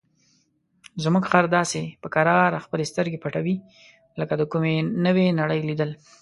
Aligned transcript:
زموږ 1.03 1.23
خر 1.31 1.45
داسې 1.57 1.81
په 2.01 2.07
کراره 2.15 2.63
خپلې 2.65 2.83
سترګې 2.91 3.21
پټوي 3.23 3.55
لکه 4.19 4.33
د 4.37 4.43
کومې 4.51 4.75
نوې 5.05 5.27
نړۍ 5.41 5.61
لیدل. 5.69 5.91